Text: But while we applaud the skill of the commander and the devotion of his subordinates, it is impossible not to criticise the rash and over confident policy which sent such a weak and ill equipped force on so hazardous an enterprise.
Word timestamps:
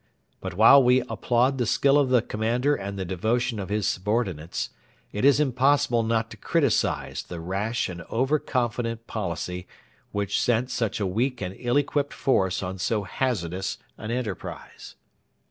But 0.39 0.55
while 0.55 0.81
we 0.81 1.01
applaud 1.01 1.59
the 1.59 1.67
skill 1.67 1.95
of 1.99 2.09
the 2.09 2.23
commander 2.23 2.73
and 2.73 2.97
the 2.97 3.05
devotion 3.05 3.59
of 3.59 3.69
his 3.69 3.85
subordinates, 3.85 4.71
it 5.11 5.23
is 5.23 5.39
impossible 5.39 6.01
not 6.01 6.31
to 6.31 6.37
criticise 6.37 7.21
the 7.21 7.39
rash 7.39 7.87
and 7.87 8.01
over 8.09 8.39
confident 8.39 9.05
policy 9.05 9.67
which 10.11 10.41
sent 10.41 10.71
such 10.71 10.99
a 10.99 11.05
weak 11.05 11.39
and 11.39 11.53
ill 11.59 11.77
equipped 11.77 12.13
force 12.13 12.63
on 12.63 12.79
so 12.79 13.03
hazardous 13.03 13.77
an 13.95 14.09
enterprise. 14.09 14.95